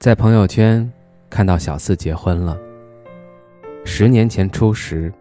[0.00, 0.90] 在朋友圈
[1.28, 2.58] 看到小四结婚了。
[3.84, 5.12] 十年前初识，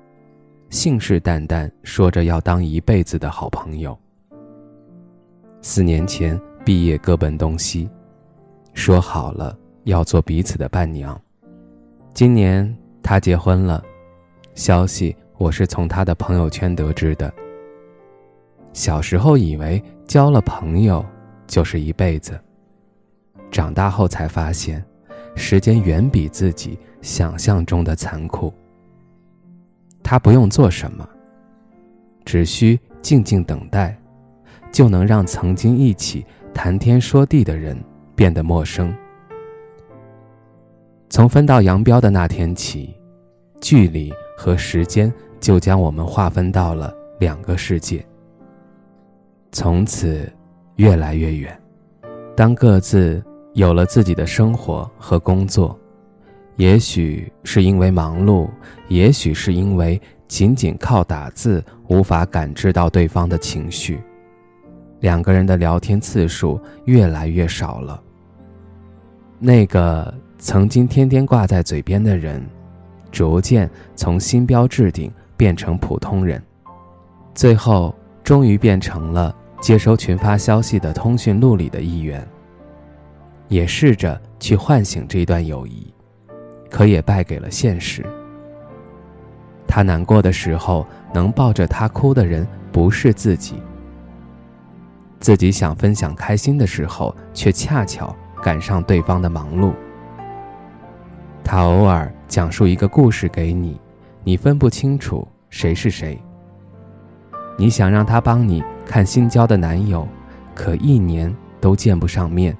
[0.69, 3.99] 信誓旦旦说着要当一辈子的好朋友。
[5.61, 7.89] 四年前毕业各奔东西，
[8.73, 9.53] 说好了
[9.83, 11.21] 要做彼此的伴娘。
[12.13, 12.73] 今年
[13.03, 13.83] 他结婚了，
[14.55, 17.29] 消息我是从他的朋友圈得知的。
[18.71, 21.05] 小时候以为交了朋友
[21.47, 22.39] 就是一辈子。
[23.51, 24.83] 长大后才发现，
[25.35, 28.53] 时间远比自己想象中的残酷。
[30.03, 31.07] 他不用做什么，
[32.25, 33.97] 只需静静等待，
[34.71, 37.77] 就能让曾经一起谈天说地的人
[38.15, 38.93] 变得陌生。
[41.09, 42.95] 从分道扬镳的那天起，
[43.61, 48.05] 距离和时间就将我们划分到了两个世界。
[49.51, 50.31] 从此，
[50.75, 51.59] 越来越远。
[52.35, 53.23] 当各自。
[53.59, 55.77] 有了自己的生活和工作，
[56.55, 58.47] 也许是因为忙碌，
[58.87, 63.99] 也许是因为仅仅靠打字无法感知到对方的情绪，
[65.01, 68.01] 两个人的聊天次数越来越少了。
[69.39, 72.41] 那个曾经天天挂在嘴边的人，
[73.11, 76.41] 逐渐从新标置顶变成普通人，
[77.35, 82.25] 最后终于变成了接收群发消息的通讯录里的一员。
[83.49, 85.93] 也试着去唤醒这段友谊，
[86.69, 88.05] 可也败给了现实。
[89.67, 93.55] 他难过的时候，能抱着他哭的人不是自己；
[95.19, 99.73] 自己想分享开心的时候，却恰巧赶上对方的忙碌。
[101.43, 103.79] 他偶尔讲述一个故事给你，
[104.23, 106.19] 你分不清楚谁是谁。
[107.57, 110.07] 你想让他帮你看新交的男友，
[110.55, 112.55] 可一年都见不上面。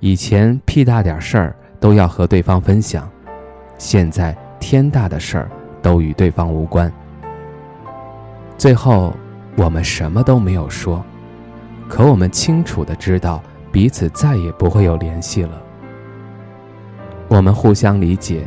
[0.00, 3.10] 以前屁大点事儿都要和对方分享，
[3.78, 5.50] 现在天大的事儿
[5.82, 6.92] 都与对方无关。
[8.56, 9.12] 最后，
[9.56, 11.04] 我们什么都没有说，
[11.88, 13.42] 可我们清楚的知道
[13.72, 15.60] 彼此再也不会有联系了。
[17.26, 18.46] 我们互相理解，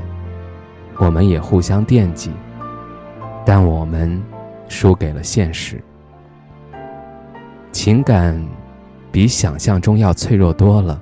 [0.98, 2.32] 我们也互相惦记，
[3.46, 4.22] 但我们
[4.70, 5.84] 输给了现实。
[7.74, 8.42] 情感
[9.12, 11.02] 比想象中要脆弱多了。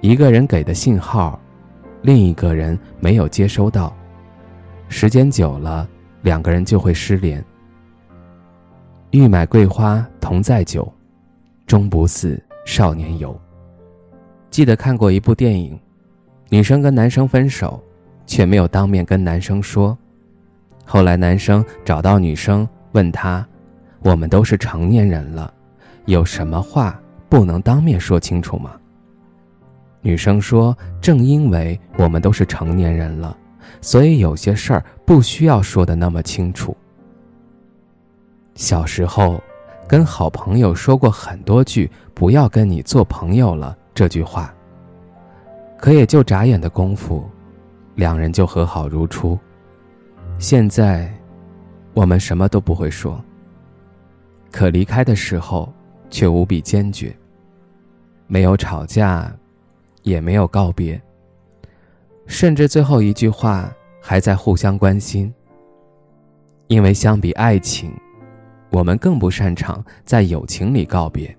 [0.00, 1.38] 一个人给的信号，
[2.00, 3.94] 另一个人没有接收到，
[4.88, 5.86] 时间久了，
[6.22, 7.44] 两个人就会失联。
[9.10, 10.90] 欲买桂花同载酒，
[11.66, 13.38] 终不似少年游。
[14.50, 15.78] 记得看过一部电影，
[16.48, 17.78] 女生跟男生分手，
[18.26, 19.96] 却没有当面跟男生说。
[20.86, 23.46] 后来男生找到女生，问她
[24.00, 25.52] ：“我们都是成年人了，
[26.06, 28.72] 有什么话不能当面说清楚吗？”
[30.02, 33.36] 女生说：“正因为我们都是成年人了，
[33.80, 36.76] 所以有些事儿不需要说的那么清楚。”
[38.56, 39.40] 小时候，
[39.86, 44.54] 跟好朋友说过很多句“不要跟你做朋友了”这句话，
[45.78, 47.28] 可也就眨眼的功夫，
[47.94, 49.38] 两人就和好如初。
[50.38, 51.12] 现在，
[51.92, 53.22] 我们什么都不会说，
[54.50, 55.70] 可离开的时候
[56.08, 57.14] 却无比坚决，
[58.26, 59.30] 没有吵架。
[60.02, 61.00] 也没有告别，
[62.26, 65.32] 甚至最后一句话还在互相关心。
[66.68, 67.92] 因为相比爱情，
[68.70, 71.36] 我们更不擅长在友情里告别。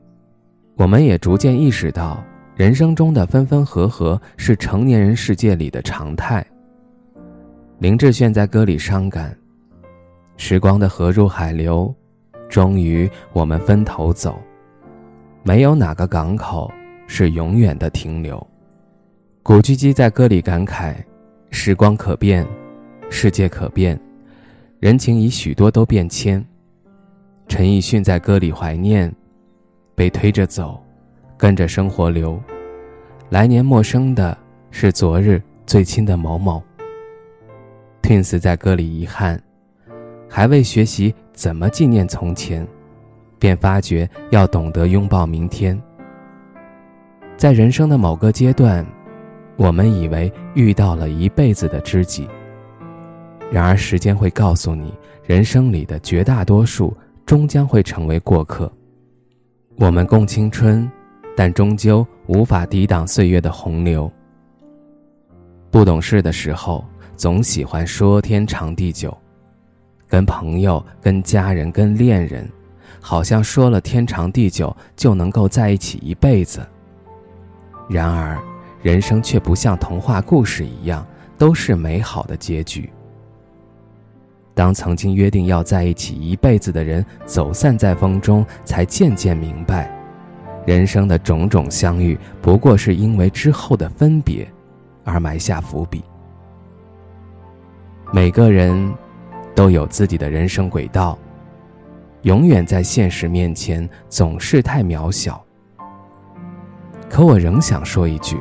[0.76, 2.22] 我们也逐渐意识到，
[2.56, 6.46] 人生中的分分合合是成年人世界里的常态。
[7.80, 9.36] 林志炫在歌里伤感
[10.38, 11.94] ：“时光的河入海流，
[12.50, 14.38] 终于我们分头走，
[15.44, 16.70] 没有哪个港口
[17.08, 18.46] 是永远的停留。”
[19.44, 20.94] 古巨基在歌里感慨
[21.50, 22.46] ：“时光可变，
[23.10, 24.00] 世界可变，
[24.80, 26.46] 人情已许多都变迁。”
[27.50, 29.12] 陈奕迅在歌里怀念
[29.96, 30.80] ：“被推着走，
[31.38, 32.40] 跟着生活流，
[33.30, 34.38] 来年陌生的
[34.70, 36.62] 是昨日最亲的某某。
[38.04, 39.42] ”Twins 在歌里遗憾
[40.30, 42.66] ：“还未学习怎么纪念从前，
[43.40, 45.82] 便发觉要懂得拥抱明天。”
[47.36, 48.86] 在人生的某个阶段，
[49.62, 52.28] 我们以为遇到了一辈子的知己。
[53.52, 54.92] 然而，时间会告诉你，
[55.24, 56.98] 人生里的绝大多数
[57.28, 58.72] 终将会成为过客。
[59.76, 60.90] 我们共青春，
[61.38, 64.12] 但终究无法抵挡岁月的洪流。
[65.70, 66.84] 不懂事的时候，
[67.16, 69.16] 总喜欢说天长地久，
[70.08, 72.50] 跟朋友、跟家人、跟恋人，
[73.00, 76.66] 好像说了天长地久就能够在一起一辈子。
[77.88, 78.42] 然而，
[78.82, 81.06] 人生却不像童话故事一样
[81.38, 82.90] 都是美好的结局。
[84.54, 89.90] 当曾经约定要在一起一辈子的人走散在风中，才渐渐明白，
[90.66, 94.46] 人生的种种相遇不过是因为之后的分别，
[95.04, 96.04] 而埋下伏笔。
[98.12, 98.94] 每个人
[99.56, 101.18] 都有自己的人生轨道，
[102.24, 105.42] 永远在现实面前总是太渺小。
[107.10, 108.38] 可我仍想说一句：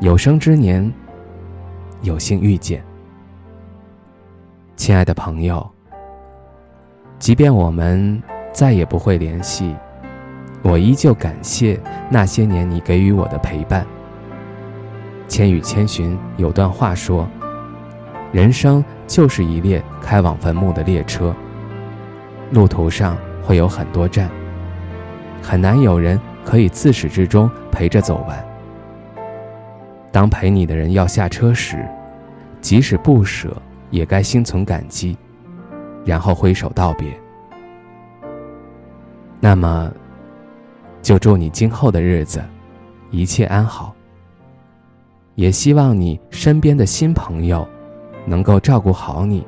[0.00, 0.92] 有生之年，
[2.02, 2.84] 有幸遇见，
[4.76, 5.68] 亲爱的朋友。
[7.18, 8.20] 即便我们
[8.52, 9.74] 再也不会联系，
[10.62, 11.80] 我依旧感谢
[12.10, 13.86] 那些年你给予我的陪伴。
[15.28, 17.26] 千与千寻有段话说
[18.32, 21.34] ：“人生就是一列开往坟墓的列车，
[22.50, 24.28] 路途上会有很多站，
[25.40, 28.53] 很难有人。”可以自始至终陪着走完。
[30.14, 31.84] 当陪你的人要下车时，
[32.60, 35.18] 即使不舍，也该心存感激，
[36.04, 37.12] 然后挥手道别。
[39.40, 39.92] 那么，
[41.02, 42.40] 就祝你今后的日子
[43.10, 43.92] 一切安好。
[45.34, 47.66] 也希望你身边的新朋友
[48.24, 49.44] 能够照顾好你，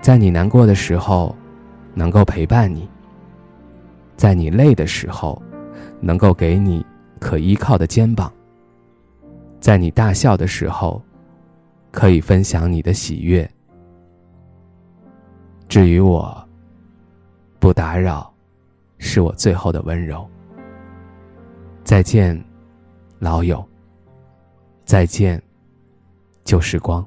[0.00, 1.34] 在你难过的时候，
[1.94, 2.88] 能够陪伴你。
[4.16, 5.42] 在你累的时候，
[5.98, 6.86] 能够给你
[7.18, 8.30] 可依靠的肩膀；
[9.60, 11.02] 在你大笑的时候，
[11.90, 13.48] 可以分享你的喜悦。
[15.68, 16.48] 至于我，
[17.58, 18.32] 不打扰，
[18.98, 20.26] 是我最后的温柔。
[21.84, 22.42] 再见，
[23.18, 23.66] 老友。
[24.84, 25.42] 再见，
[26.44, 27.06] 旧时光。